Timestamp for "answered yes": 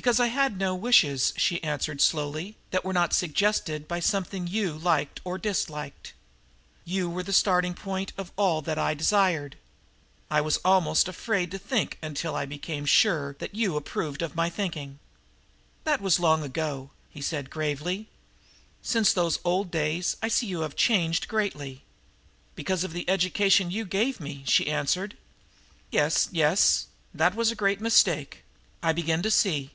24.70-26.28